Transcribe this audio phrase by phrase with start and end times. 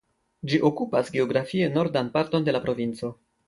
[0.53, 3.17] Ĝi okupas geografie nordan parton de la provinco.